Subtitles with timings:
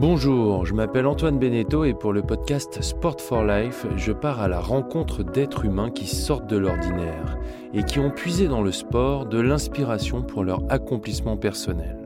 [0.00, 4.46] Bonjour, je m'appelle Antoine Beneteau et pour le podcast Sport for Life, je pars à
[4.46, 7.36] la rencontre d'êtres humains qui sortent de l'ordinaire
[7.74, 11.96] et qui ont puisé dans le sport de l'inspiration pour leur accomplissement personnel.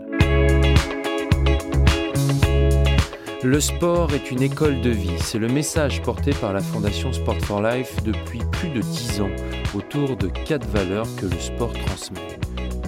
[3.43, 7.43] Le sport est une école de vie, c'est le message porté par la Fondation Sport
[7.43, 9.29] for Life depuis plus de dix ans
[9.75, 12.42] autour de quatre valeurs que le sport transmet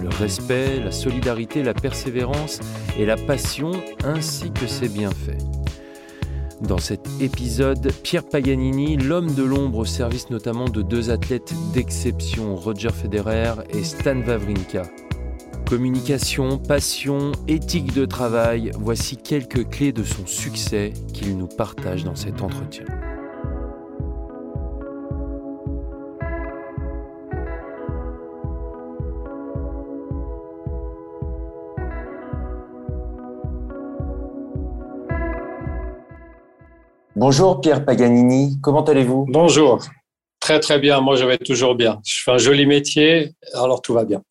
[0.05, 2.59] le respect, la solidarité, la persévérance
[2.97, 3.71] et la passion,
[4.03, 5.41] ainsi que ses bienfaits.
[6.61, 12.55] Dans cet épisode, Pierre Paganini, l'homme de l'ombre au service notamment de deux athlètes d'exception,
[12.55, 14.83] Roger Federer et Stan Wawrinka.
[15.67, 22.15] Communication, passion, éthique de travail, voici quelques clés de son succès qu'il nous partage dans
[22.15, 22.85] cet entretien.
[37.17, 39.25] Bonjour Pierre Paganini, comment allez-vous?
[39.29, 39.79] Bonjour,
[40.41, 42.01] très très bien, moi je vais toujours bien.
[42.05, 44.21] Je fais un joli métier, alors tout va bien.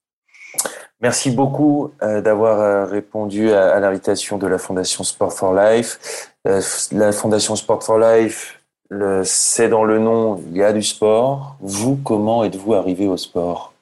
[1.01, 6.31] Merci beaucoup euh, d'avoir euh, répondu à, l'invitation de la Fondation Sport for Life.
[6.47, 6.61] Euh,
[6.93, 8.61] la Fondation Sport for Life,
[9.25, 11.57] c'est dans le nom, il y a du sport.
[11.61, 13.74] Vous, comment êtes-vous arrivé au sport?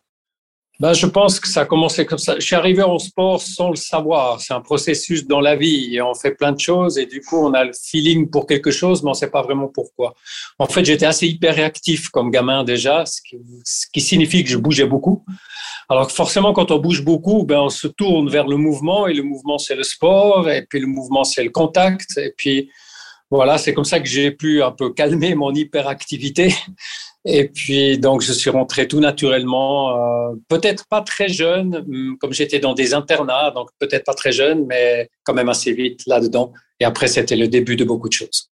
[0.83, 2.34] Ben, je pense que ça a commencé comme ça.
[2.34, 4.41] Je suis arrivé au sport sans le savoir.
[4.41, 7.36] C'est un processus dans la vie et on fait plein de choses et du coup,
[7.36, 10.16] on a le feeling pour quelque chose, mais on ne sait pas vraiment pourquoi.
[10.58, 13.20] En fait, j'étais assez hyper réactif comme gamin déjà, ce
[13.92, 15.25] qui, signifie que je bougeais beaucoup.
[15.88, 19.22] Alors forcément, quand on bouge beaucoup, ben, on se tourne vers le mouvement et le
[19.22, 22.19] mouvement, c'est le sport et puis le mouvement, c'est le contact.
[22.19, 22.70] Et puis,
[23.30, 26.53] voilà, c'est comme ça que j'ai pu un peu calmer mon hyperactivité
[27.25, 32.33] et puis, donc, je suis rentré tout naturellement, euh, peut-être pas très jeune, hum, comme
[32.33, 36.53] j'étais dans des internats, donc peut-être pas très jeune, mais quand même assez vite là-dedans.
[36.81, 38.50] Et après, c'était le début de beaucoup de choses.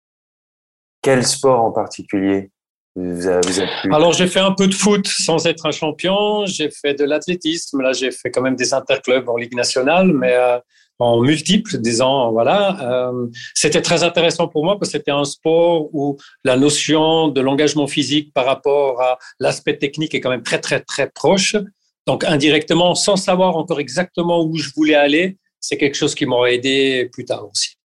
[1.03, 2.51] Quel sport en particulier
[2.97, 6.47] vous avez, Alors, j'ai fait un peu de foot sans être un champion.
[6.47, 7.83] J'ai fait de l'athlétisme.
[7.83, 10.58] Là, j'ai fait quand même des interclubs en Ligue nationale, mais euh,
[10.98, 12.78] en multiples, disons, voilà.
[12.82, 17.40] Euh, c'était très intéressant pour moi parce que c'était un sport où la notion de
[17.40, 21.56] l'engagement physique par rapport à l'aspect technique est quand même très, très, très proche.
[22.06, 26.56] Donc, indirectement, sans savoir encore exactement où je voulais aller, c'est quelque chose qui m'aurait
[26.56, 27.76] aidé plus tard aussi.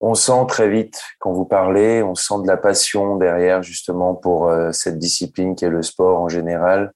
[0.00, 4.48] On sent très vite quand vous parlez, on sent de la passion derrière justement pour
[4.48, 6.92] euh, cette discipline qui est le sport en général.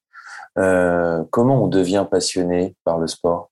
[0.57, 3.51] Euh, comment on devient passionné par le sport?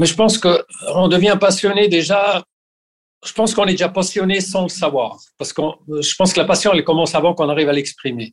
[0.00, 2.42] Mais je pense qu'on devient passionné déjà.
[3.22, 5.18] Je pense qu'on est déjà passionné sans le savoir.
[5.36, 5.60] Parce que
[6.00, 8.32] je pense que la passion, elle commence avant qu'on arrive à l'exprimer.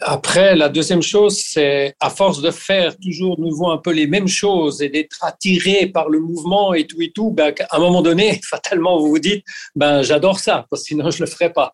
[0.00, 4.28] Après, la deuxième chose, c'est à force de faire toujours nouveau un peu les mêmes
[4.28, 8.02] choses et d'être attiré par le mouvement et tout et tout, ben, à un moment
[8.02, 11.72] donné, fatalement, vous vous dites, ben, j'adore ça, parce que sinon je le ferais pas.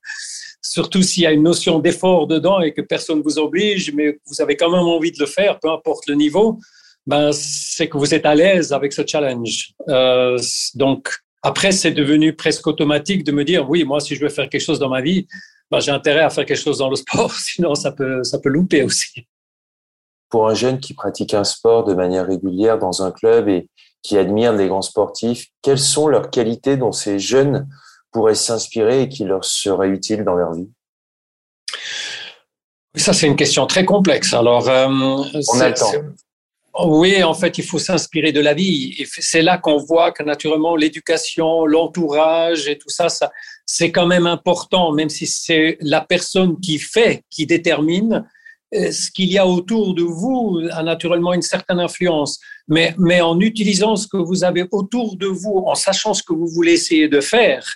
[0.63, 4.41] Surtout s'il y a une notion d'effort dedans et que personne vous oblige, mais vous
[4.41, 6.61] avez quand même envie de le faire, peu importe le niveau
[7.09, 9.73] ben, c'est que vous êtes à l'aise avec ce challenge.
[9.89, 10.39] Euh,
[10.75, 11.09] donc,
[11.43, 14.61] après, c'est devenu presque automatique de me dire, oui, moi, si je veux faire quelque
[14.61, 15.27] chose dans ma vie,
[15.71, 18.51] ben, j'ai intérêt à faire quelque chose dans le sport, sinon ça peut, ça peut
[18.51, 19.27] louper aussi.
[20.29, 23.71] Pour un jeune qui pratique un sport de manière régulière dans un club et
[24.03, 27.67] qui admire les grands sportifs, quelles sont leurs qualités dont ces jeunes
[28.13, 30.69] pourraient s'inspirer et qui leur seraient utiles dans leur vie?
[32.95, 34.35] Ça, c'est une question très complexe.
[34.35, 35.93] Alors, euh, on a le temps.
[36.75, 39.05] Oui, en fait, il faut s'inspirer de la vie.
[39.07, 43.31] C'est là qu'on voit que naturellement l'éducation, l'entourage et tout ça, ça
[43.67, 48.25] c'est quand même important, même si c'est la personne qui fait, qui détermine.
[48.75, 53.23] Euh, ce qu'il y a autour de vous a naturellement une certaine influence, mais, mais
[53.23, 56.73] en utilisant ce que vous avez autour de vous, en sachant ce que vous voulez
[56.73, 57.67] essayer de faire,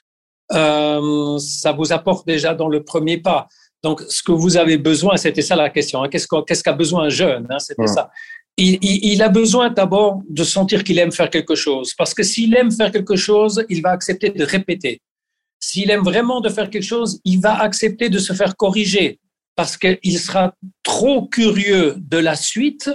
[0.52, 3.48] euh, ça vous apporte déjà dans le premier pas.
[3.82, 6.02] Donc, ce que vous avez besoin, c'était ça la question.
[6.02, 6.08] Hein.
[6.08, 8.10] Qu'est-ce qu'a besoin un jeune hein, C'était ça
[8.56, 11.94] il, a besoin d'abord de sentir qu'il aime faire quelque chose.
[11.96, 15.00] Parce que s'il aime faire quelque chose, il va accepter de répéter.
[15.58, 19.18] S'il aime vraiment de faire quelque chose, il va accepter de se faire corriger.
[19.54, 22.90] Parce qu'il sera trop curieux de la suite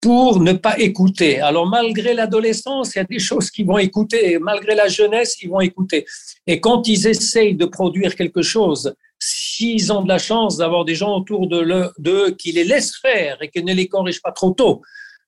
[0.00, 1.40] pour ne pas écouter.
[1.40, 4.38] Alors, malgré l'adolescence, il y a des choses qu'ils vont écouter.
[4.38, 6.04] malgré la jeunesse, ils vont écouter.
[6.46, 8.94] Et quand ils essayent de produire quelque chose
[9.24, 13.48] s'ils ont de la chance d'avoir des gens autour d'eux qui les laissent faire et
[13.48, 14.82] qui ne les corrigent pas trop tôt,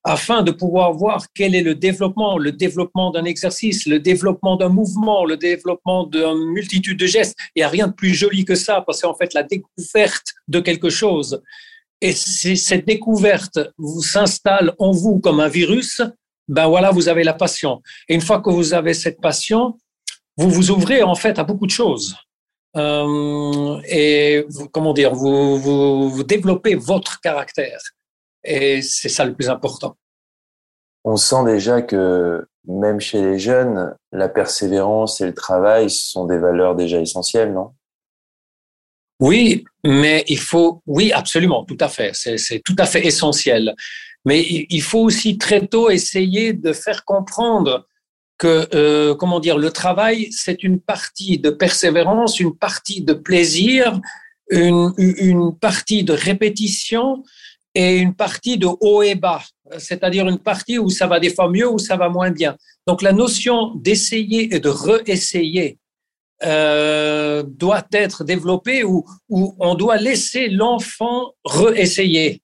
[0.07, 4.69] afin de pouvoir voir quel est le développement, le développement d'un exercice, le développement d'un
[4.69, 7.37] mouvement, le développement d'une multitude de gestes.
[7.55, 10.61] Il n'y a rien de plus joli que ça, parce qu'en fait, la découverte de
[10.61, 11.43] quelque chose,
[12.01, 16.01] et si cette découverte vous s'installe en vous comme un virus,
[16.47, 17.83] ben voilà, vous avez la passion.
[18.09, 19.77] Et une fois que vous avez cette passion,
[20.37, 22.15] vous vous ouvrez en fait à beaucoup de choses.
[22.77, 25.59] Euh, et comment dire, vous,
[26.11, 27.81] vous, développez votre caractère.
[28.47, 29.97] Et c'est ça le plus important.
[31.05, 36.39] On sent déjà que même chez les jeunes, la persévérance et le travail sont des
[36.39, 37.73] valeurs déjà essentielles, non?
[39.21, 42.11] Oui, mais il faut, oui, absolument, tout à fait.
[42.15, 43.75] C'est tout à fait essentiel.
[44.25, 47.87] Mais il faut aussi très tôt essayer de faire comprendre
[48.39, 54.01] que, euh, comment dire, le travail, c'est une partie de persévérance, une partie de plaisir,
[54.51, 57.23] une, une partie de répétition
[57.77, 59.43] et une partie de haut et bas,
[59.77, 62.57] c'est-à-dire une partie où ça va des fois mieux, où ça va moins bien.
[62.87, 65.79] Donc la notion d'essayer et de réessayer
[66.43, 72.41] euh, doit être développée où, on doit laisser l'enfant réessayer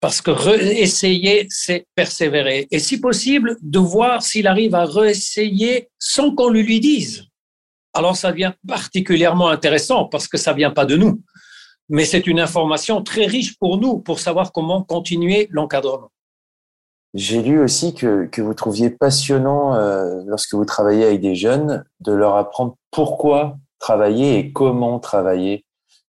[0.00, 2.66] parce que réessayer, c'est persévérer.
[2.70, 7.24] Et si possible, de voir s'il arrive à réessayer sans qu'on lui, lui dise.
[7.92, 11.20] Alors ça devient particulièrement intéressant parce que ça vient pas de nous.
[11.92, 16.10] Mais c'est une information très riche pour nous pour savoir comment continuer l'encadrement.
[17.12, 21.84] J'ai lu aussi que, que vous trouviez passionnant, euh, lorsque vous travaillez avec des jeunes,
[22.00, 25.66] de leur apprendre pourquoi travailler et comment travailler.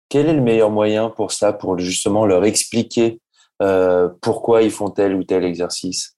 [0.08, 3.20] Quel est le meilleur moyen pour ça, pour justement leur expliquer
[3.60, 6.16] euh, pourquoi ils font tel ou tel exercice?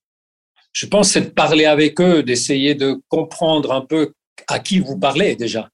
[0.73, 4.13] Je pense c'est de parler avec eux, d'essayer de comprendre un peu
[4.49, 5.71] à qui vous parlez déjà,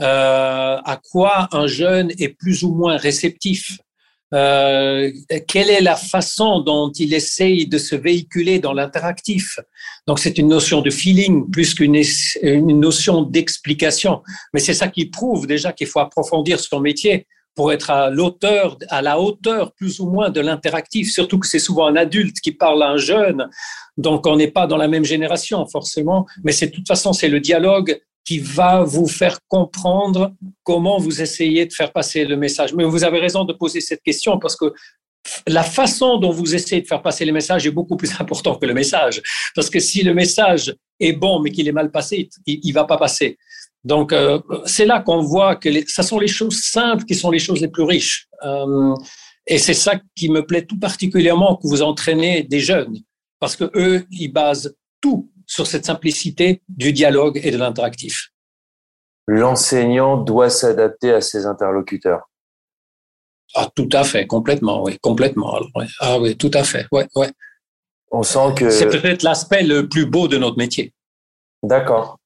[0.00, 3.78] à quoi un jeune est plus ou moins réceptif?
[4.34, 5.10] Euh,
[5.46, 9.58] quelle est la façon dont il essaye de se véhiculer dans l'interactif?
[10.06, 12.00] Donc c'est une notion de feeling plus qu'une
[12.42, 14.22] une notion d'explication.
[14.52, 18.78] Mais c'est ça qui prouve déjà qu'il faut approfondir son métier pour être à l'auteur,
[18.88, 22.52] à la hauteur plus ou moins de l'interactif, surtout que c'est souvent un adulte qui
[22.52, 23.48] parle à un jeune,
[23.96, 27.28] donc on n'est pas dans la même génération forcément, mais c'est de toute façon c'est
[27.28, 32.74] le dialogue qui va vous faire comprendre comment vous essayez de faire passer le message.
[32.74, 34.66] Mais vous avez raison de poser cette question parce que
[35.46, 38.66] la façon dont vous essayez de faire passer le message est beaucoup plus important que
[38.66, 39.22] le message.
[39.54, 42.84] Parce que si le message est bon mais qu'il est mal passé, il ne va
[42.84, 43.38] pas passer.
[43.82, 47.30] Donc, euh, c'est là qu'on voit que les, ça sont les choses simples qui sont
[47.30, 48.26] les choses les plus riches.
[48.44, 48.94] Euh,
[49.46, 52.98] et c'est ça qui me plaît tout particulièrement que vous entraînez des jeunes,
[53.40, 58.28] parce que eux, ils basent tout sur cette simplicité du dialogue et de l'interactif.
[59.26, 62.30] L'enseignant doit s'adapter à ses interlocuteurs.
[63.54, 65.58] Ah, tout à fait, complètement, oui, complètement.
[66.00, 67.30] Ah oui, tout à fait, ouais, ouais.
[68.10, 70.94] On sent que c'est peut-être l'aspect le plus beau de notre métier.
[71.62, 72.18] D'accord.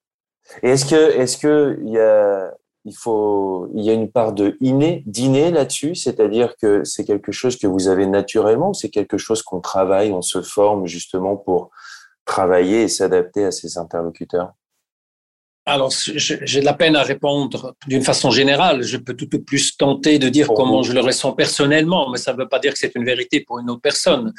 [0.62, 2.52] Et est-ce que, est-ce que il y a,
[2.84, 7.30] il faut, il y a une part de inné, d'inné là-dessus, c'est-à-dire que c'est quelque
[7.30, 11.70] chose que vous avez naturellement, c'est quelque chose qu'on travaille, on se forme justement pour
[12.24, 14.52] travailler et s'adapter à ses interlocuteurs?
[15.64, 18.82] Alors, j'ai de la peine à répondre d'une façon générale.
[18.82, 22.32] Je peux tout de plus tenter de dire comment je le ressens personnellement, mais ça
[22.32, 24.32] ne veut pas dire que c'est une vérité pour une autre personne.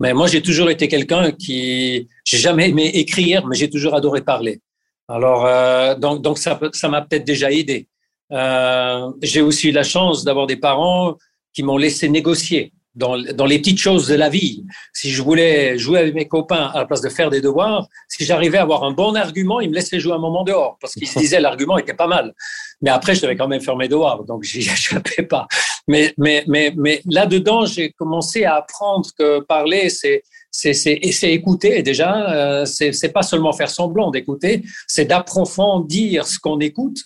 [0.00, 4.22] Mais moi, j'ai toujours été quelqu'un qui, j'ai jamais aimé écrire, mais j'ai toujours adoré
[4.22, 4.62] parler.
[5.08, 7.86] Alors, euh, donc, donc ça, ça m'a peut-être déjà aidé.
[8.32, 11.16] Euh, j'ai aussi eu la chance d'avoir des parents
[11.52, 14.64] qui m'ont laissé négocier dans, dans, les petites choses de la vie.
[14.92, 18.24] Si je voulais jouer avec mes copains à la place de faire des devoirs, si
[18.24, 21.08] j'arrivais à avoir un bon argument, ils me laissaient jouer un moment dehors parce qu'ils
[21.08, 22.34] se disaient l'argument était pas mal.
[22.80, 25.46] Mais après, je devais quand même faire mes devoirs, donc j'y échappais pas.
[25.88, 30.22] Mais, mais, mais, mais là-dedans, j'ai commencé à apprendre que parler, c'est
[30.54, 32.60] c'est écouter déjà.
[32.60, 36.98] Euh, c'est pas seulement faire semblant d'écouter, c'est d'approfondir ce qu'on écoute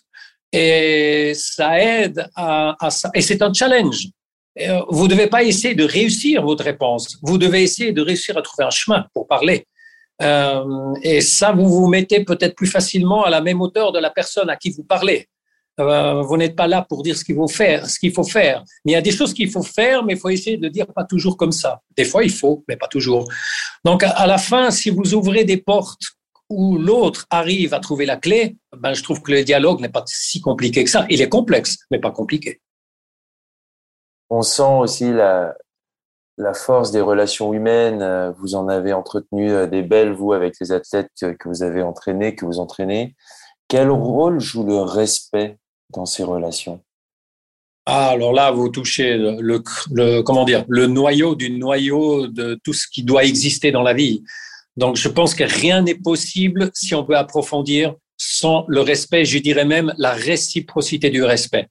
[0.52, 3.10] et ça aide à, à ça.
[3.14, 4.08] Et c'est un challenge.
[4.60, 7.18] Euh, vous ne devez pas essayer de réussir votre réponse.
[7.22, 9.66] Vous devez essayer de réussir à trouver un chemin pour parler.
[10.22, 14.10] Euh, et ça, vous vous mettez peut-être plus facilement à la même hauteur de la
[14.10, 15.28] personne à qui vous parlez.
[15.78, 18.64] Euh, vous n'êtes pas là pour dire ce qu'il faut faire, ce qu'il faut faire.
[18.84, 20.86] Mais il y a des choses qu'il faut faire, mais il faut essayer de dire
[20.86, 21.82] pas toujours comme ça.
[21.96, 23.28] Des fois, il faut, mais pas toujours.
[23.84, 26.00] Donc, à la fin, si vous ouvrez des portes
[26.48, 30.04] où l'autre arrive à trouver la clé, ben, je trouve que le dialogue n'est pas
[30.06, 31.04] si compliqué que ça.
[31.10, 32.60] Il est complexe, mais pas compliqué.
[34.30, 35.54] On sent aussi la,
[36.54, 38.34] force des relations humaines.
[38.38, 42.34] Vous en avez entretenu euh, des belles, vous, avec les athlètes que vous avez entraînés,
[42.34, 43.14] que vous entraînez.
[43.68, 45.58] Quel rôle joue le respect
[45.90, 46.82] dans ces relations?
[47.88, 52.86] Ah, alors là, vous touchez le, comment dire, le noyau du noyau de tout ce
[52.88, 54.24] qui doit exister dans la vie.
[54.76, 59.38] Donc, je pense que rien n'est possible si on peut approfondir sans le respect, je
[59.38, 61.68] dirais même la réciprocité du respect.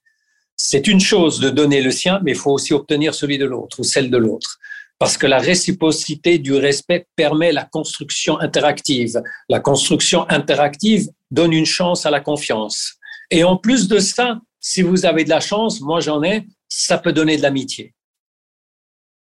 [0.57, 3.79] C'est une chose de donner le sien, mais il faut aussi obtenir celui de l'autre
[3.79, 4.57] ou celle de l'autre.
[4.97, 9.21] parce que la réciprocité du respect permet la construction interactive.
[9.49, 12.93] La construction interactive donne une chance à la confiance.
[13.29, 16.97] Et en plus de ça, si vous avez de la chance, moi j'en ai, ça
[16.97, 17.93] peut donner de l'amitié.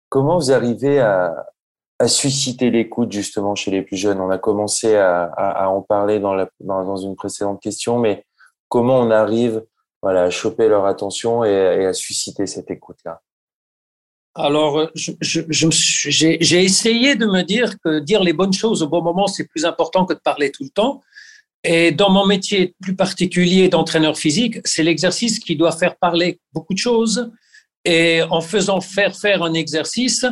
[0.09, 1.35] Comment vous arrivez à,
[2.07, 4.19] susciter l'écoute justement chez les plus jeunes?
[4.19, 8.25] On a commencé à, en parler dans, dans, une précédente question, mais
[8.69, 9.63] comment on arrive
[10.05, 13.21] voilà, à choper leur attention et, à susciter cette écoute-là
[14.37, 19.47] alors, j'ai essayé de me dire que dire les bonnes choses au bon moment, c'est
[19.47, 21.01] plus important que de parler tout le temps.
[21.63, 26.73] Et dans mon métier plus particulier d'entraîneur physique, c'est l'exercice qui doit faire parler beaucoup
[26.73, 27.31] de choses.
[27.85, 30.25] Et en faisant faire faire un exercice,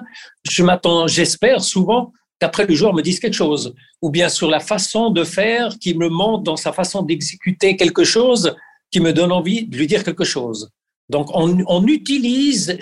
[0.50, 2.12] je m'attends, j'espère souvent
[2.42, 5.96] qu'après le joueur me dise quelque chose, ou bien sur la façon de faire, qui
[5.96, 8.54] me montre dans sa façon d'exécuter quelque chose,
[8.94, 10.70] qui me donne envie de lui dire quelque chose.
[11.10, 12.78] Donc on, utilise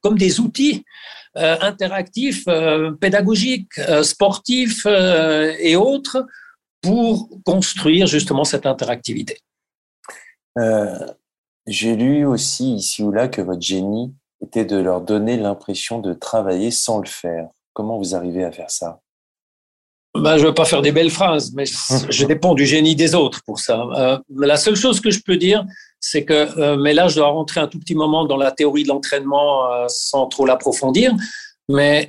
[0.00, 0.84] comme des outils
[1.36, 6.26] euh, interactifs, euh, pédagogiques, euh, sportifs et autres
[6.80, 9.38] pour construire justement cette interactivité.
[11.66, 16.12] J'ai lu aussi ici ou là que votre génie était de leur donner l'impression de
[16.12, 17.48] travailler sans le faire.
[17.72, 19.00] Comment vous arrivez à faire ça?
[20.14, 21.64] Ben, je ne veux pas faire des belles phrases, mais
[22.08, 23.84] je dépends du génie des autres pour ça.
[23.96, 25.64] Euh, la seule chose que je peux dire,
[25.98, 28.84] c'est que, euh, mais là, je dois rentrer un tout petit moment dans la théorie
[28.84, 31.12] de l'entraînement euh, sans trop l'approfondir,
[31.68, 32.08] mais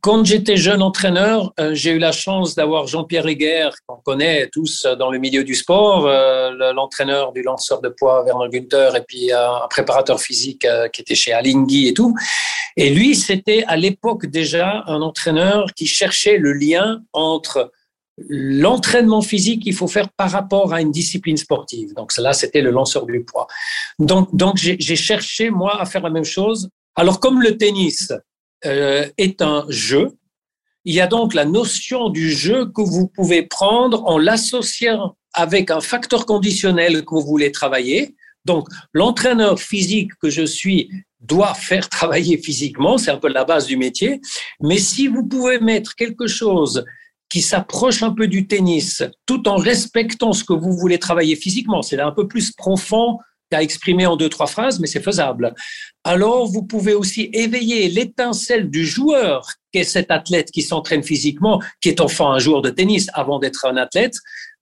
[0.00, 4.86] quand j'étais jeune entraîneur, euh, j'ai eu la chance d'avoir Jean-Pierre Heger, qu'on connaît tous
[4.98, 9.32] dans le milieu du sport, euh, l'entraîneur du lanceur de poids Werner Günther, et puis
[9.32, 12.14] euh, un préparateur physique qui était chez Alinghi et tout.
[12.76, 17.70] Et lui, c'était à l'époque déjà un entraîneur qui cherchait le lien entre
[18.28, 21.94] l'entraînement physique qu'il faut faire par rapport à une discipline sportive.
[21.94, 23.46] Donc là, c'était le lanceur du poids.
[23.98, 26.68] Donc, donc j'ai cherché, moi, à faire la même chose.
[26.96, 28.18] Alors, comme le tennis, euh,
[28.62, 30.16] est un jeu.
[30.84, 35.70] Il y a donc la notion du jeu que vous pouvez prendre en l'associant avec
[35.70, 38.16] un facteur conditionnel que vous voulez travailler.
[38.44, 40.90] Donc, l'entraîneur physique que je suis
[41.20, 44.20] doit faire travailler physiquement, c'est un peu la base du métier.
[44.60, 46.84] Mais si vous pouvez mettre quelque chose
[47.28, 51.82] qui s'approche un peu du tennis, tout en respectant ce que vous voulez travailler physiquement,
[51.82, 53.18] c'est un peu plus profond
[53.52, 55.54] à exprimer en deux, trois phrases, mais c'est faisable.
[56.04, 61.60] Alors, vous pouvez aussi éveiller l'étincelle du joueur, qui est cet athlète qui s'entraîne physiquement,
[61.80, 64.14] qui est enfin un joueur de tennis avant d'être un athlète.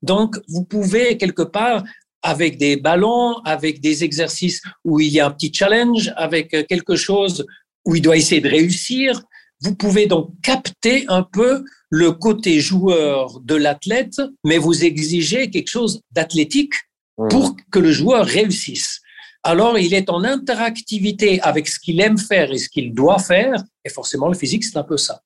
[0.02, 1.84] Donc, vous pouvez quelque part,
[2.22, 6.96] avec des ballons, avec des exercices où il y a un petit challenge, avec quelque
[6.96, 7.46] chose
[7.84, 9.22] où il doit essayer de réussir,
[9.60, 15.68] vous pouvez donc capter un peu le côté joueur de l'athlète, mais vous exigez quelque
[15.68, 16.74] chose d'athlétique.
[17.30, 19.00] Pour que le joueur réussisse.
[19.42, 23.62] Alors, il est en interactivité avec ce qu'il aime faire et ce qu'il doit faire,
[23.84, 25.22] et forcément, le physique, c'est un peu ça.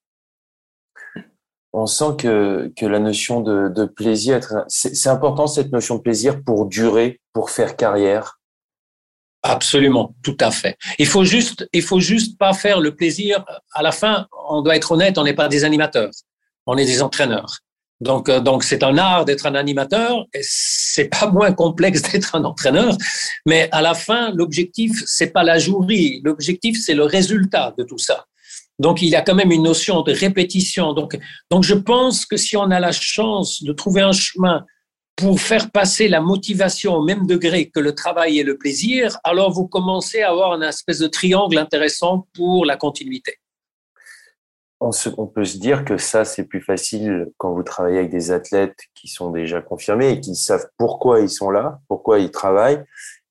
[1.72, 6.42] On sent que, que la notion de, de plaisir, c'est important cette notion de plaisir
[6.44, 8.38] pour durer, pour faire carrière.
[9.42, 10.76] Absolument, tout à fait.
[10.98, 13.44] Il faut juste, il faut juste pas faire le plaisir.
[13.72, 16.10] À la fin, on doit être honnête, on n'est pas des animateurs,
[16.66, 17.60] on est des entraîneurs.
[18.02, 20.26] Donc, euh, donc c'est un art d'être un animateur.
[20.40, 22.96] C'est pas moins complexe d'être un entraîneur,
[23.46, 26.20] mais à la fin, l'objectif c'est pas la jouerie.
[26.24, 28.26] L'objectif c'est le résultat de tout ça.
[28.78, 30.92] Donc, il y a quand même une notion de répétition.
[30.92, 31.16] Donc,
[31.50, 34.64] donc, je pense que si on a la chance de trouver un chemin
[35.14, 39.52] pour faire passer la motivation au même degré que le travail et le plaisir, alors
[39.52, 43.36] vous commencez à avoir une espèce de triangle intéressant pour la continuité
[45.16, 48.76] on, peut se dire que ça, c'est plus facile quand vous travaillez avec des athlètes
[48.94, 52.84] qui sont déjà confirmés et qui savent pourquoi ils sont là, pourquoi ils travaillent,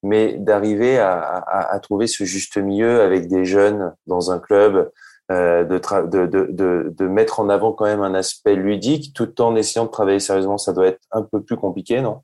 [0.03, 4.91] mais d'arriver à, trouver ce juste milieu avec des jeunes dans un club,
[5.31, 10.19] euh, de, mettre en avant quand même un aspect ludique tout en essayant de travailler
[10.19, 12.21] sérieusement, ça doit être un peu plus compliqué, non?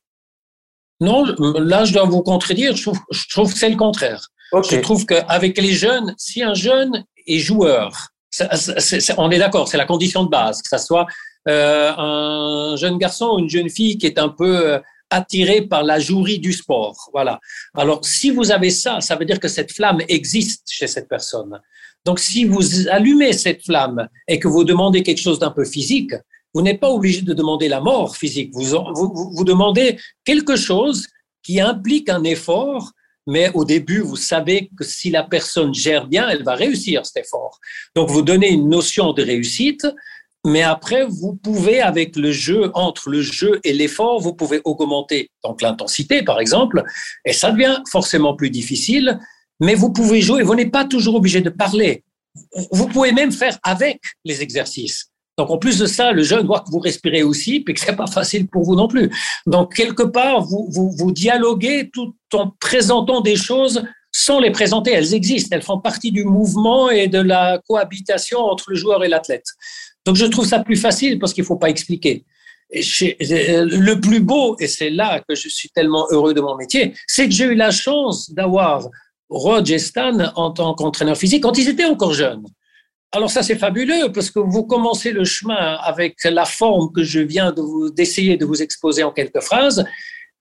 [0.99, 1.25] Non,
[1.59, 2.83] là, je dois vous contredire, je
[3.29, 4.29] trouve, que c'est le contraire.
[4.51, 8.09] Je trouve qu'avec les jeunes, si un jeune est joueur,
[9.17, 11.05] on est d'accord, c'est la condition de base, que ce soit
[11.47, 14.79] euh, un jeune garçon ou une jeune fille qui est un peu euh,
[15.09, 17.09] attiré par la jouerie du sport.
[17.13, 17.39] Voilà.
[17.75, 21.59] Alors, si vous avez ça, ça veut dire que cette flamme existe chez cette personne.
[22.05, 26.13] Donc, si vous allumez cette flamme et que vous demandez quelque chose d'un peu physique,
[26.53, 28.51] vous n'êtes pas obligé de demander la mort physique.
[28.53, 31.07] Vous demandez quelque chose
[31.43, 32.91] qui implique un effort
[33.27, 37.25] mais au début, vous savez que si la personne gère bien, elle va réussir cet
[37.25, 37.59] effort.
[37.95, 39.85] Donc, vous donnez une notion de réussite,
[40.45, 45.29] mais après, vous pouvez, avec le jeu, entre le jeu et l'effort, vous pouvez augmenter
[45.43, 46.83] donc l'intensité, par exemple,
[47.25, 49.19] et ça devient forcément plus difficile,
[49.59, 52.03] mais vous pouvez jouer, vous n'êtes pas toujours obligé de parler.
[52.71, 55.11] vous pouvez même faire avec les exercices.
[55.37, 57.95] Donc, en plus de ça, le jeune voit que vous respirez aussi, puis que c'est
[57.95, 59.11] pas facile pour vous non plus.
[59.45, 64.91] Donc, quelque part, vous, vous, vous dialoguez tout en présentant des choses sans les présenter.
[64.91, 65.55] Elles existent.
[65.55, 69.45] Elles font partie du mouvement et de la cohabitation entre le joueur et l'athlète.
[70.05, 72.25] Donc, je trouve ça plus facile parce qu'il faut pas expliquer.
[72.71, 72.81] Et
[73.19, 77.25] le plus beau, et c'est là que je suis tellement heureux de mon métier, c'est
[77.25, 78.89] que j'ai eu la chance d'avoir
[79.29, 82.43] Rod et Stan en tant qu'entraîneur physique quand ils étaient encore jeunes.
[83.13, 87.19] Alors ça, c'est fabuleux parce que vous commencez le chemin avec la forme que je
[87.19, 89.85] viens de d'essayer de vous exposer en quelques phrases.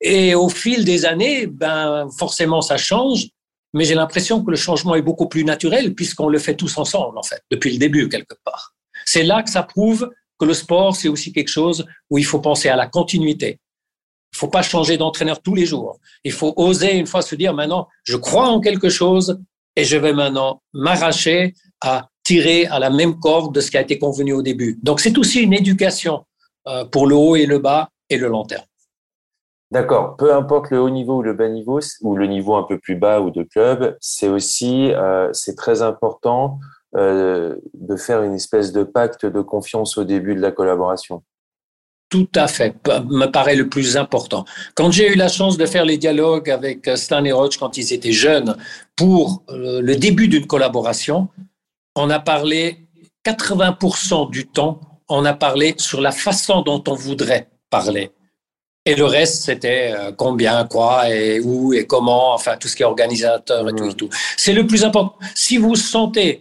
[0.01, 3.29] Et au fil des années, ben, forcément, ça change.
[3.73, 7.19] Mais j'ai l'impression que le changement est beaucoup plus naturel puisqu'on le fait tous ensemble,
[7.19, 8.75] en fait, depuis le début, quelque part.
[9.05, 12.41] C'est là que ça prouve que le sport, c'est aussi quelque chose où il faut
[12.41, 13.61] penser à la continuité.
[14.33, 15.99] Il faut pas changer d'entraîneur tous les jours.
[16.25, 19.41] Il faut oser une fois se dire maintenant, je crois en quelque chose
[19.77, 23.83] et je vais maintenant m'arracher à tirer à la même corde de ce qui a
[23.83, 24.81] été convenu au début.
[24.83, 26.25] Donc c'est aussi une éducation
[26.67, 28.65] euh, pour le haut et le bas et le long terme.
[29.71, 30.17] D'accord.
[30.17, 32.97] Peu importe le haut niveau ou le bas niveau, ou le niveau un peu plus
[32.97, 36.59] bas ou de club, c'est aussi euh, c'est très important
[36.97, 41.23] euh, de faire une espèce de pacte de confiance au début de la collaboration.
[42.09, 42.75] Tout à fait,
[43.09, 44.45] me paraît le plus important.
[44.75, 47.93] Quand j'ai eu la chance de faire les dialogues avec Stan et Roach quand ils
[47.93, 48.57] étaient jeunes
[48.95, 51.29] pour le début d'une collaboration,
[51.97, 52.87] on a parlé
[53.25, 58.13] 80% du temps, on a parlé sur la façon dont on voudrait parler.
[58.85, 62.83] Et le reste, c'était euh, combien, quoi, et où, et comment, enfin, tout ce qui
[62.85, 64.09] est organisateur et tout et tout.
[64.37, 65.17] C'est le plus important.
[65.35, 66.41] Si vous sentez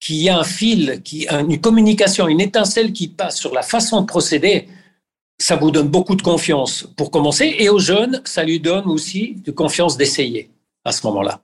[0.00, 4.00] qu'il y a un fil, qui, une communication, une étincelle qui passe sur la façon
[4.00, 4.68] de procéder,
[5.38, 7.56] ça vous donne beaucoup de confiance pour commencer.
[7.58, 10.50] Et aux jeunes, ça lui donne aussi de confiance d'essayer
[10.84, 11.42] à ce moment-là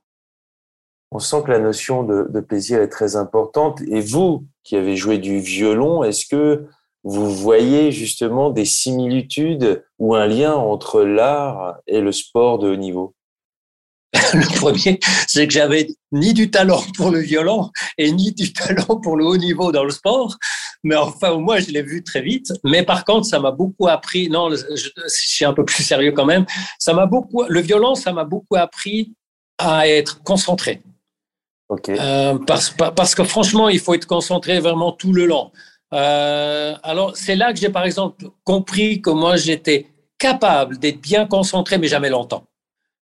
[1.10, 3.80] on sent que la notion de, plaisir est très importante.
[3.90, 6.66] Et vous, qui avez joué du violon, est-ce que
[7.04, 12.76] vous voyez justement des similitudes ou un lien entre l'art et le sport de haut
[12.76, 13.14] niveau?
[14.32, 18.98] Le premier, c'est que j'avais ni du talent pour le violon et ni du talent
[19.02, 20.36] pour le haut niveau dans le sport.
[20.82, 22.52] Mais enfin, au moins, je l'ai vu très vite.
[22.64, 24.30] Mais par contre, ça m'a beaucoup appris.
[24.30, 26.46] Non, je, suis un peu plus sérieux quand même.
[26.78, 27.44] Ça m'a beaucoup.
[27.48, 29.12] Le violon, ça m'a beaucoup appris
[29.58, 30.82] à être concentré.
[31.70, 35.50] Euh, parce, que franchement, il faut être concentré vraiment tout le long.
[35.92, 39.86] Euh, alors, c'est là que j'ai, par exemple, compris que moi, j'étais
[40.18, 42.44] capable d'être bien concentré, mais jamais longtemps.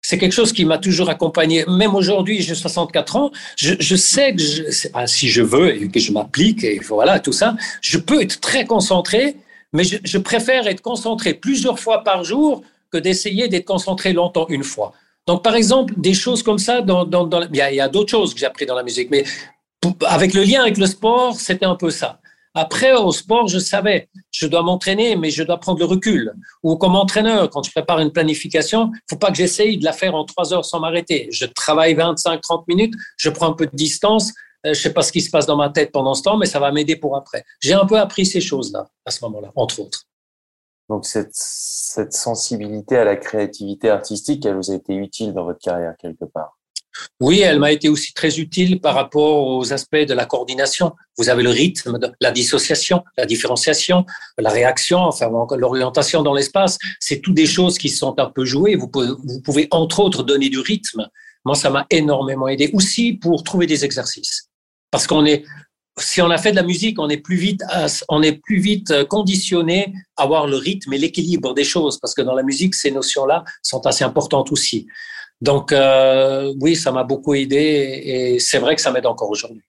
[0.05, 1.65] C'est quelque chose qui m'a toujours accompagné.
[1.69, 4.43] Même aujourd'hui, j'ai 64 ans, je, sais que
[5.07, 8.65] si je veux et que je m'applique, et voilà, tout ça, je peux être très
[8.65, 9.37] concentré,
[9.73, 14.65] mais je préfère être concentré plusieurs fois par jour que d'essayer d'être concentré longtemps une
[14.65, 14.93] fois.
[15.27, 18.47] Donc, par exemple, des choses comme ça, il y a, a d'autres choses que j'ai
[18.47, 19.25] appris dans la musique, mais
[20.07, 22.21] avec le lien avec le sport, c'était un peu ça.
[22.55, 26.35] Après, au sport, je savais, je dois m'entraîner, mais je dois prendre le recul.
[26.63, 29.95] Ou comme entraîneur, quand je prépare une planification, il faut pas que j'essaye de la
[29.95, 31.29] faire en trois heures sans m'arrêter.
[31.33, 34.33] Je travaille 25, 30 minutes, je prends un peu de distance,
[34.67, 36.47] euh, je sais pas ce qui se passe dans ma tête pendant ce temps, mais
[36.47, 37.43] ça va m'aider pour après.
[37.61, 40.03] J'ai un peu appris ces choses-là, à ce moment-là, entre autres.
[40.89, 45.95] Donc cette, sensibilité à la créativité artistique, elle vous a été utile dans votre carrière
[45.99, 46.59] quelque part?
[47.21, 50.93] Oui, elle m'a été aussi très utile par rapport aux aspects de la coordination.
[51.17, 54.05] Vous avez le rythme, la dissociation, la différenciation,
[54.37, 56.79] la réaction, enfin l'orientation dans l'espace.
[57.01, 58.77] C'est toutes des choses qui sont un peu jouées.
[58.77, 61.09] Vous pouvez, vous pouvez entre autres donner du rythme.
[61.45, 64.51] Moi, ça m'a énormément aidé aussi pour trouver des exercices.
[64.91, 65.45] Parce qu'on est,
[65.99, 67.63] si on a fait de la musique, on est plus vite,
[68.09, 72.15] on est plus vite euh, conditionné à avoir le rythme et l'équilibre des choses, parce
[72.15, 74.87] que dans la musique, ces notions-là sont assez importantes aussi.
[75.41, 79.63] Donc euh, oui, ça m'a beaucoup aidé et c'est vrai que ça m'aide encore aujourd'hui.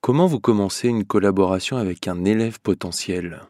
[0.00, 3.40] Comment vous commencez une collaboration avec un élève potentiel?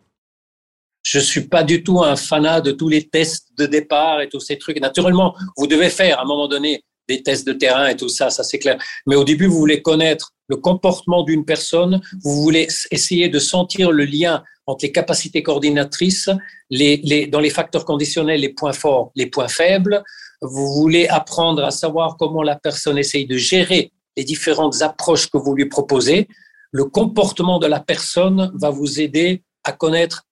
[1.02, 4.40] Je suis pas du tout un fanat de tous les tests de départ et tous
[4.40, 4.80] ces trucs.
[4.80, 8.30] Naturellement, vous devez faire à un moment donné des tests de terrain et tout ça,
[8.30, 8.78] ça c'est clair.
[9.06, 13.90] Mais au début, vous voulez connaître le comportement d'une personne, vous voulez essayer de sentir
[13.90, 16.28] le lien entre les capacités coordinatrices,
[16.70, 20.02] dans les facteurs conditionnels, les points forts, les points faibles.
[20.40, 25.38] Vous voulez apprendre à savoir comment la personne essaye de gérer les différentes approches que
[25.38, 26.28] vous lui proposez.
[26.70, 30.24] Le comportement de la personne va vous aider à connaître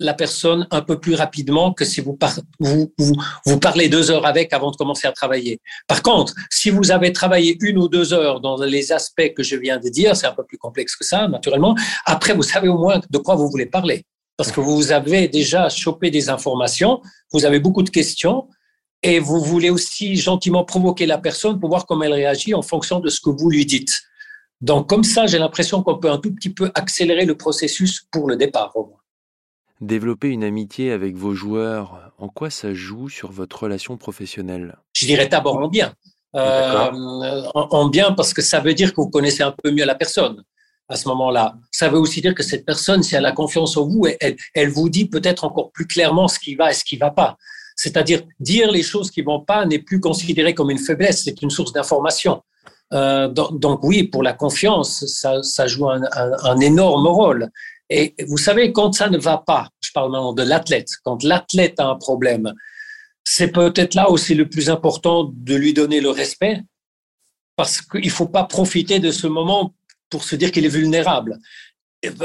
[0.00, 2.16] la personne un peu plus rapidement que si vous,
[2.60, 2.92] vous,
[3.44, 5.60] vous, parlez deux heures avec avant de commencer à travailler.
[5.86, 9.56] Par contre, si vous avez travaillé une ou deux heures dans les aspects que je
[9.56, 11.74] viens de dire, c'est un peu plus complexe que ça, naturellement.
[12.04, 14.04] Après, vous savez au moins de quoi vous voulez parler.
[14.36, 18.46] Parce que vous avez déjà chopé des informations, vous avez beaucoup de questions,
[19.02, 23.00] et vous voulez aussi gentiment provoquer la personne pour voir comment elle réagit en fonction
[23.00, 24.00] de ce que vous lui dites.
[24.60, 28.28] Donc comme ça, j'ai l'impression qu'on peut un tout petit peu accélérer le processus pour
[28.28, 28.98] le départ au moins.
[29.80, 34.76] Développer une amitié avec vos joueurs, en quoi ça joue sur votre relation professionnelle?
[34.92, 35.94] Je dirais d'abord en bien.
[36.34, 39.94] Euh, en, bien parce que ça veut dire que vous connaissez un peu mieux la
[39.94, 40.42] personne
[40.88, 41.54] à ce moment-là.
[41.70, 44.68] Ça veut aussi dire que cette personne, si elle a confiance en vous, elle, elle
[44.68, 47.36] vous dit peut-être encore plus clairement ce qui va et ce qui va pas.
[47.76, 51.50] C'est-à-dire dire les choses qui vont pas n'est plus considéré comme une faiblesse, c'est une
[51.50, 52.42] source d'information.
[52.92, 57.50] Euh, donc, donc, oui, pour la confiance, ça, ça joue un, un, un, énorme rôle.
[57.90, 61.80] Et vous savez, quand ça ne va pas, je parle maintenant de l'athlète, quand l'athlète
[61.80, 62.52] a un problème,
[63.24, 66.62] c'est peut-être là aussi le plus important de lui donner le respect,
[67.56, 69.74] parce qu'il ne faut pas profiter de ce moment
[70.10, 71.38] pour se dire qu'il est vulnérable.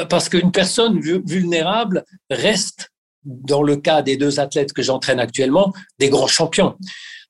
[0.09, 2.91] Parce qu'une personne vulnérable reste,
[3.23, 6.77] dans le cas des deux athlètes que j'entraîne actuellement, des grands champions.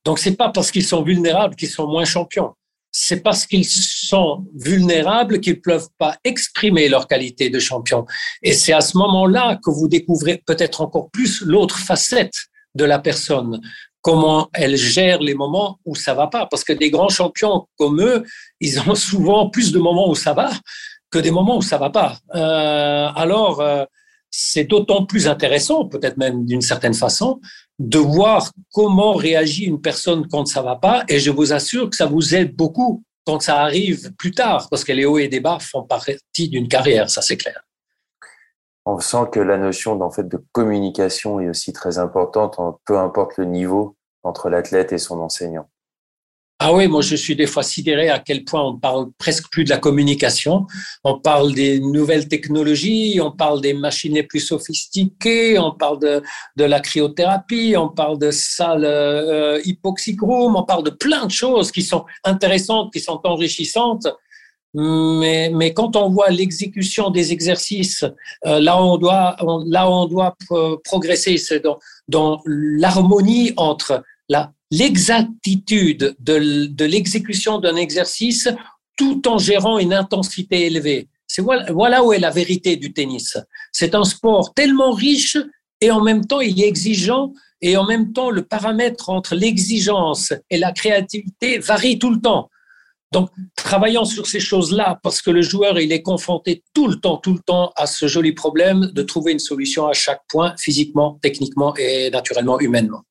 [0.04, 2.54] Donc, c'est pas parce qu'ils sont vulnérables qu'ils sont moins champions.
[2.96, 8.06] C'est parce qu'ils sont vulnérables qu'ils ne peuvent pas exprimer leur qualité de champion.
[8.40, 12.36] Et c'est à ce moment-là que vous découvrez peut-être encore plus l'autre facette
[12.76, 13.60] de la personne
[14.00, 16.46] comment elle gère les moments où ça va pas.
[16.46, 18.22] Parce que des grands champions comme eux,
[18.60, 20.50] ils ont souvent plus de moments où ça va
[21.10, 22.18] que des moments où ça va pas.
[22.36, 23.84] Euh, alors, euh,
[24.30, 27.40] c'est d'autant plus intéressant, peut-être même d'une certaine façon,
[27.78, 31.04] de voir comment réagit une personne quand ça va pas.
[31.08, 34.84] Et je vous assure que ça vous aide beaucoup quand ça arrive plus tard, parce
[34.84, 37.64] que les hauts et les bas font partie d'une carrière, ça c'est clair
[38.86, 43.38] on sent que la notion d'en fait de communication est aussi très importante, peu importe
[43.38, 45.68] le niveau entre l'athlète et son enseignant.
[46.66, 49.64] Ah oui, moi je suis des fois sidéré à quel point on parle presque plus
[49.64, 50.66] de la communication.
[51.04, 56.22] On parle des nouvelles technologies, on parle des machines les plus sophistiquées, on parle de,
[56.56, 61.82] de la cryothérapie, on parle de salles euh, on parle de plein de choses qui
[61.82, 64.08] sont intéressantes, qui sont enrichissantes.
[64.72, 68.06] Mais, mais quand on voit l'exécution des exercices,
[68.46, 70.34] euh, là on doit, là on doit
[70.82, 78.48] progresser, c'est dans, dans l'harmonie entre la l'exactitude de, l'exécution d'un exercice
[78.96, 81.08] tout en gérant une intensité élevée.
[81.26, 83.36] C'est voilà, voilà où est la vérité du tennis.
[83.72, 85.36] C'est un sport tellement riche
[85.80, 90.32] et en même temps il est exigeant et en même temps le paramètre entre l'exigence
[90.50, 92.50] et la créativité varie tout le temps.
[93.14, 97.16] Donc, travaillant sur ces choses-là, parce que le joueur, il est confronté tout le temps,
[97.16, 101.20] tout le temps à ce joli problème de trouver une solution à chaque point, physiquement,
[101.22, 103.04] techniquement et naturellement, humainement.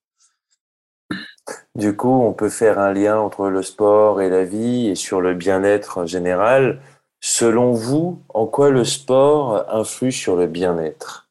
[1.76, 5.22] Du coup, on peut faire un lien entre le sport et la vie et sur
[5.22, 6.82] le bien-être général.
[7.20, 11.28] Selon vous, en quoi le sport influe sur le bien-être?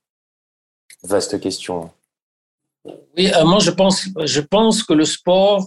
[1.03, 1.91] Vaste question.
[3.17, 5.67] Oui, euh, moi je pense, je pense que le sport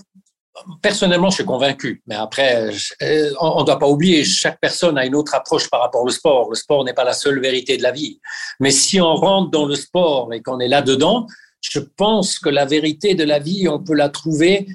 [0.81, 2.01] personnellement, je suis convaincu.
[2.07, 2.69] Mais après,
[3.01, 6.09] euh, on ne doit pas oublier, chaque personne a une autre approche par rapport au
[6.09, 6.49] sport.
[6.49, 8.19] Le sport n'est pas la seule vérité de la vie.
[8.59, 11.27] Mais si on rentre dans le sport et qu'on est là-dedans,
[11.71, 14.67] je pense que la vérité de la vie, on peut la trouver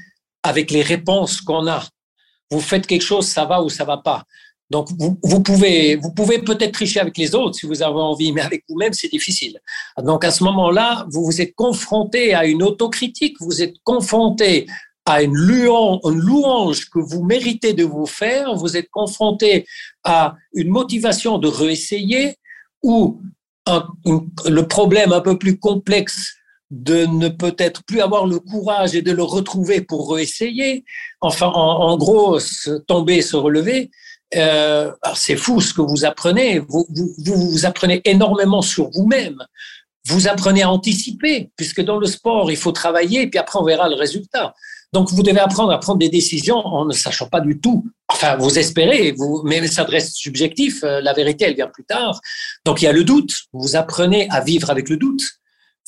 [0.43, 1.87] avec les réponses qu'on a.
[2.51, 4.25] Vous faites quelque chose, ça va ou ça va pas.
[4.71, 8.41] Donc, vous, pouvez, vous pouvez peut-être tricher avec les autres si vous avez envie, mais
[8.41, 9.59] avec vous-même, c'est difficile.
[9.99, 14.69] Donc, à ce moment-là, vous vous êtes confronté à une autocritique, vous êtes confronté
[15.07, 19.67] à une louange, que vous méritez de vous faire, vous êtes confronté
[20.05, 22.37] à une motivation de réessayer
[22.83, 23.21] ou
[23.67, 26.37] le problème un peu plus complexe
[26.71, 30.85] de ne peut-être plus avoir le courage et de le retrouver pour réessayer.
[31.21, 33.91] Enfin, en, gros, se tomber, se relever.
[34.37, 36.61] Euh, c'est fou ce que vous apprenez.
[36.61, 39.39] Vous, vous, vous apprenez énormément sur vous-même.
[40.07, 43.89] Vous apprenez à anticiper, puisque dans le sport, il faut travailler, puis après on verra
[43.89, 44.55] le résultat.
[44.93, 47.85] Donc, vous devez apprendre à prendre des décisions en ne sachant pas du tout.
[48.09, 50.83] Enfin, vous espérez, vous, mais ça reste subjectif.
[50.83, 52.21] Euh, la vérité, elle vient plus tard.
[52.65, 53.33] Donc, il y a le doute.
[53.53, 55.23] Vous apprenez à vivre avec le doute.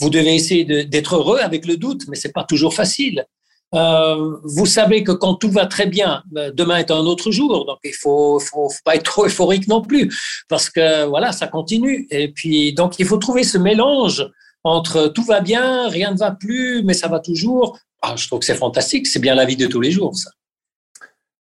[0.01, 3.27] Vous devez essayer d'être heureux avec le doute, mais c'est pas toujours facile.
[3.75, 7.65] Euh, vous savez que quand tout va très bien, euh, demain est un autre jour,
[7.65, 10.15] donc il faut, faut, pas être trop euphorique non plus,
[10.49, 12.07] parce que voilà, ça continue.
[12.11, 14.31] Et puis donc il faut trouver ce mélange
[14.65, 17.79] entre tout va bien, rien ne va plus, mais ça va toujours.
[18.03, 20.31] Ah, je trouve que c'est fantastique, c'est bien la vie de tous les jours, ça.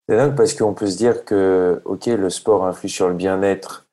[0.08, 3.83] C'est dingue parce qu'on peut se dire que, ok, le sport influe sur le bien-être,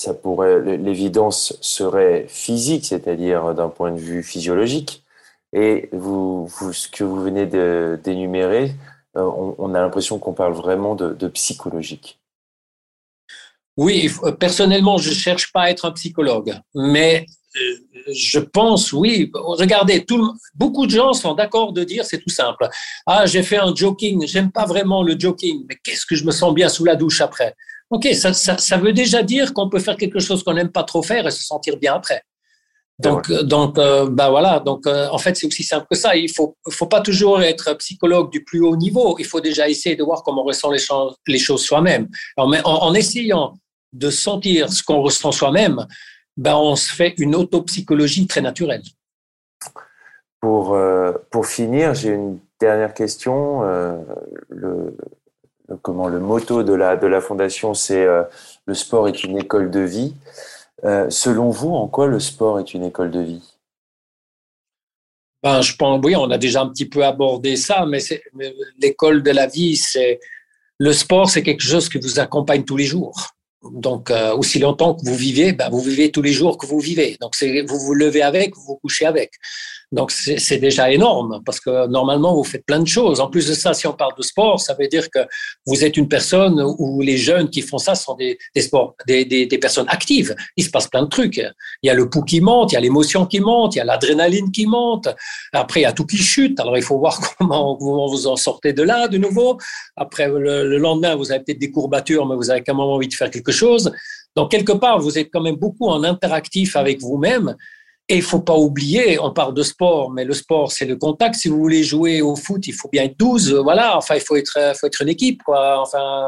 [0.00, 5.04] ça pourrait, l'évidence serait physique, c'est-à-dire d'un point de vue physiologique.
[5.52, 7.44] Et vous, ce que vous venez
[7.98, 8.72] d'énumérer,
[9.18, 12.18] euh, on, a l'impression qu'on parle vraiment de, psychologique.
[13.76, 17.26] Oui, personnellement, je cherche pas à être un psychologue, mais
[18.10, 19.30] je pense, oui.
[19.34, 20.06] Regardez,
[20.54, 22.70] beaucoup de gens sont d'accord de dire, c'est tout simple.
[23.04, 26.30] Ah, j'ai fait un joking, j'aime pas vraiment le joking, mais qu'est-ce que je me
[26.30, 27.54] sens bien sous la douche après?
[27.90, 31.02] Ok, ça, ça, veut déjà dire qu'on peut faire quelque chose qu'on n'aime pas trop
[31.02, 32.22] faire et se sentir bien après.
[33.00, 34.60] Donc, donc, euh, bah voilà.
[34.60, 36.14] Donc, euh, en fait, c'est aussi simple que ça.
[36.14, 39.16] Il faut, faut pas toujours être psychologue du plus haut niveau.
[39.18, 42.08] Il faut déjà essayer de voir comment on ressent les, choses, les choses soi-même.
[42.36, 43.54] En, en, essayant
[43.92, 45.86] de sentir ce qu'on ressent soi-même,
[46.36, 48.82] ben, on se fait une autopsychologie très naturelle.
[50.40, 53.62] Pour, euh, pour finir, j'ai une dernière question.
[54.48, 54.96] le,
[55.82, 58.06] comment le motto de la, de la fondation, c'est
[58.66, 60.14] le sport est une école de vie.
[60.84, 63.42] Euh, selon vous, en quoi le sport est une école de vie?
[65.42, 68.00] Ben, je pense, oui, on a déjà un petit peu abordé ça, mais,
[68.78, 70.20] l'école de la vie, c'est
[70.78, 73.28] le sport, c'est quelque chose qui vous accompagne tous les jours.
[73.62, 76.80] Donc, euh, aussi longtemps que vous vivez, ben, vous vivez tous les jours que vous
[76.80, 77.16] vivez.
[77.20, 79.32] Donc, vous vous levez avec, vous vous couchez avec.
[79.92, 83.18] Donc c'est déjà énorme parce que normalement vous faites plein de choses.
[83.18, 85.18] En plus de ça, si on parle de sport, ça veut dire que
[85.66, 89.58] vous êtes une personne où les jeunes qui font ça sont des, des sports, des,
[89.60, 90.36] personnes actives.
[90.56, 91.38] Il se passe plein de trucs.
[91.38, 91.52] Il
[91.88, 93.84] y a le pouls qui monte, il y a l'émotion qui monte, il y a
[93.84, 95.08] l'adrénaline qui monte.
[95.52, 96.60] Après il y a tout qui chute.
[96.60, 99.58] Alors il faut voir comment, vous en sortez de là de nouveau.
[99.96, 103.14] Après le, lendemain vous avez peut-être des courbatures, mais vous avez quand même envie de
[103.14, 103.90] faire quelque chose.
[104.36, 107.56] Donc quelque part vous êtes quand même beaucoup en interactif avec vous-même.
[108.12, 111.36] Et il faut pas oublier, on parle de sport, mais le sport, c'est le contact.
[111.36, 113.54] Si vous voulez jouer au foot, il faut bien être 12.
[113.62, 115.80] Voilà, enfin, il faut être, faut être une équipe, quoi.
[115.80, 116.26] Enfin,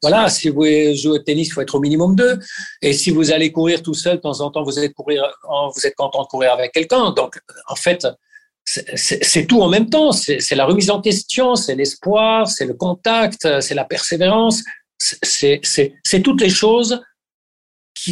[0.00, 2.38] voilà, si vous voulez jouer au tennis, il faut être au minimum deux.
[2.80, 5.22] Et si vous allez courir tout seul, de temps en temps, vous êtes courir,
[5.74, 7.10] vous êtes content de courir avec quelqu'un.
[7.10, 8.06] Donc, en fait,
[8.64, 10.12] c'est tout en même temps.
[10.12, 14.64] C'est la remise en question, c'est l'espoir, c'est le contact, c'est la persévérance.
[14.98, 17.02] C'est toutes les choses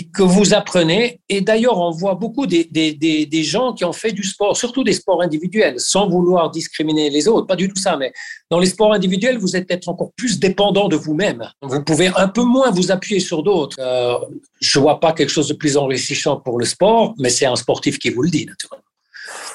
[0.02, 1.20] que vous apprenez.
[1.28, 4.85] Et d'ailleurs, on voit beaucoup des, des, des, gens qui ont fait du sport, surtout
[4.85, 8.12] des sports individuels, sans vouloir discriminer les autres, pas du tout ça, mais
[8.50, 11.48] dans les sports individuels, vous êtes peut-être encore plus dépendant de vous-même.
[11.62, 13.76] Vous pouvez un peu moins vous appuyer sur d'autres.
[13.78, 14.14] Euh,
[14.61, 17.98] je vois pas quelque chose de plus enrichissant pour le sport, mais c'est un sportif
[17.98, 18.85] qui vous le dit, naturellement.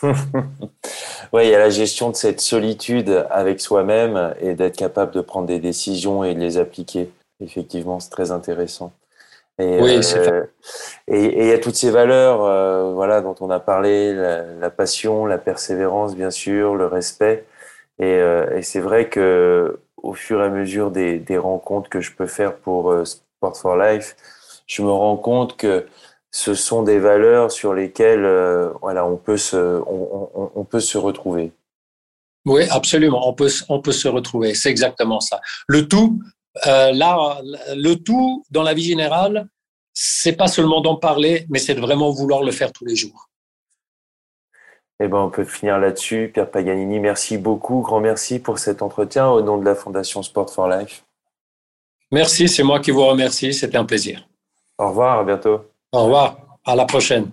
[1.33, 5.21] oui, il y a la gestion de cette solitude avec soi-même et d'être capable de
[5.21, 7.09] prendre des décisions et de les appliquer.
[7.41, 8.91] Effectivement, c'est très intéressant.
[9.59, 10.45] Et, oui, euh,
[11.07, 15.25] et il y a toutes ces valeurs, euh, voilà, dont on a parlé, la, passion,
[15.25, 17.45] la persévérance, bien sûr, le respect.
[17.99, 21.99] Et, euh, et c'est vrai que au fur et à mesure des, des rencontres que
[21.99, 24.15] je peux faire pour Sport for Life,
[24.65, 25.85] je me rends compte que
[26.31, 28.25] ce sont des valeurs sur lesquelles,
[28.81, 31.51] voilà, on peut se, on, on, on peut se retrouver.
[32.45, 33.27] Oui, absolument.
[33.27, 34.55] On peut, on peut se retrouver.
[34.55, 35.41] C'est exactement ça.
[35.67, 36.19] Le tout,
[36.67, 37.41] euh, là,
[37.75, 39.47] le tout dans la vie générale,
[39.93, 43.29] c'est pas seulement d'en parler, mais c'est de vraiment vouloir le faire tous les jours.
[45.01, 46.29] Eh ben, on peut finir là-dessus.
[46.33, 47.81] Pierre Paganini, merci beaucoup.
[47.81, 51.05] Grand merci pour cet entretien au nom de la Fondation Sport for Life.
[52.11, 53.53] Merci, c'est moi qui vous remercie.
[53.53, 54.27] C'était un plaisir.
[54.77, 55.61] Au revoir, à bientôt.
[55.91, 57.29] Au revoir, à la prochaine.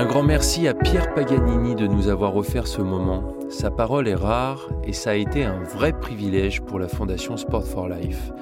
[0.00, 3.34] Un grand merci à Pierre Paganini de nous avoir offert ce moment.
[3.50, 7.66] Sa parole est rare et ça a été un vrai privilège pour la Fondation Sport
[7.66, 8.32] for Life.